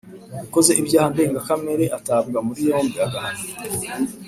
[0.45, 3.45] Ukoze ibyaha ndenga kamere atabwa muri yombi agahanwa